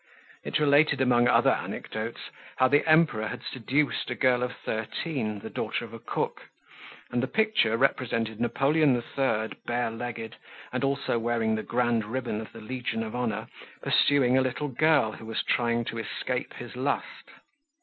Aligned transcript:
It 0.43 0.57
related, 0.57 0.99
among 0.99 1.27
other 1.27 1.51
anecdotes, 1.51 2.31
how 2.55 2.67
the 2.67 2.83
Emperor 2.89 3.27
had 3.27 3.43
seduced 3.43 4.09
a 4.09 4.15
girl 4.15 4.41
of 4.41 4.55
thirteen, 4.57 5.37
the 5.41 5.49
daughter 5.51 5.85
of 5.85 5.93
a 5.93 5.99
cook; 5.99 6.49
and 7.11 7.21
the 7.21 7.27
picture 7.27 7.77
represented 7.77 8.41
Napoleon 8.41 8.95
III., 8.95 9.49
bare 9.67 9.91
legged, 9.91 10.37
and 10.73 10.83
also 10.83 11.19
wearing 11.19 11.53
the 11.53 11.61
grand 11.61 12.03
ribbon 12.05 12.41
of 12.41 12.51
the 12.51 12.61
Legion 12.61 13.03
of 13.03 13.15
Honor, 13.15 13.45
pursuing 13.83 14.35
a 14.35 14.41
little 14.41 14.69
girl 14.69 15.11
who 15.11 15.25
was 15.27 15.43
trying 15.43 15.85
to 15.85 15.99
escape 15.99 16.53
his 16.55 16.75
lust. 16.75 17.29